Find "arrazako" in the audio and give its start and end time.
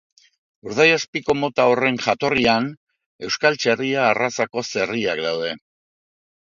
4.09-4.69